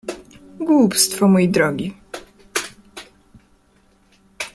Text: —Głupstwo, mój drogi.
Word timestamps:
—Głupstwo, 0.67 1.27
mój 1.27 1.49
drogi. 1.49 1.93